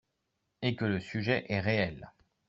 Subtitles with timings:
[0.63, 2.11] et que le sujet est réel.